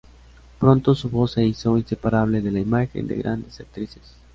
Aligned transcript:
Pronto 0.59 0.95
su 0.95 1.11
voz 1.11 1.33
se 1.33 1.45
hizo 1.45 1.77
inseparable 1.77 2.41
de 2.41 2.49
la 2.51 2.59
imagen 2.59 3.05
de 3.05 3.17
grandes 3.17 3.59
actrices. 3.59 4.15